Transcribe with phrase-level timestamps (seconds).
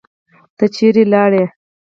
[0.57, 1.43] ته چیرې لاړې؟